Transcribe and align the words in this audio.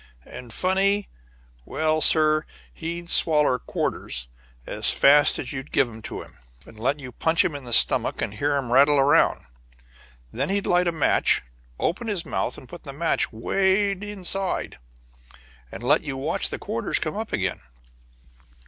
"And 0.25 0.51
funny? 0.51 1.09
Well, 1.63 2.01
sir, 2.01 2.45
he'd 2.73 3.11
swaller 3.11 3.59
quarters 3.59 4.27
as 4.65 4.91
fast 4.91 5.37
as 5.37 5.53
you'd 5.53 5.71
give 5.71 5.87
'em 5.89 6.01
to 6.01 6.23
him, 6.23 6.39
and 6.65 6.79
let 6.79 6.99
you 6.99 7.11
punch 7.11 7.45
him 7.45 7.53
in 7.53 7.65
the 7.65 7.71
stomach 7.71 8.19
and 8.19 8.33
hear 8.33 8.53
'em 8.55 8.71
rattle 8.71 8.97
around. 8.97 9.45
Then 10.33 10.49
he'd 10.49 10.65
light 10.65 10.87
a 10.87 10.91
match, 10.91 11.43
open 11.79 12.07
his 12.07 12.25
mouth, 12.25 12.57
put 12.67 12.81
the 12.81 12.93
match 12.93 13.31
'way 13.31 13.91
inside, 13.91 14.79
and 15.71 15.83
let 15.83 16.01
you 16.01 16.17
watch 16.17 16.49
the 16.49 16.57
quarters 16.57 16.97
come 16.97 17.15
up 17.15 17.31
again. 17.31 17.61